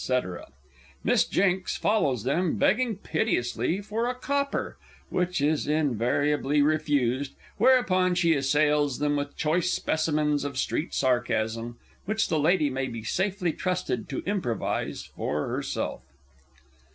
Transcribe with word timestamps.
_;Miss 1.03 1.25
JINKS 1.25 1.77
_follows 1.77 2.23
them, 2.23 2.57
begging 2.57 2.95
piteously 2.95 3.81
for 3.81 4.07
a 4.07 4.15
copper, 4.15 4.79
which 5.09 5.39
is 5.39 5.67
invariably 5.67 6.63
refused, 6.63 7.33
whereupon 7.57 8.15
she 8.15 8.33
assails 8.33 8.97
them 8.97 9.15
with 9.15 9.37
choice 9.37 9.71
specimens 9.71 10.43
of 10.43 10.57
street 10.57 10.95
sarcasm 10.95 11.77
which 12.05 12.29
the 12.29 12.39
Lady 12.39 12.71
may 12.71 12.87
be 12.87 13.03
safely 13.03 13.53
trusted 13.53 14.09
to 14.09 14.23
improvise 14.25 15.03
for 15.03 15.49
herself_. 15.49 16.01